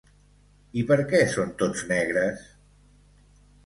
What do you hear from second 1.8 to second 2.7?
negres?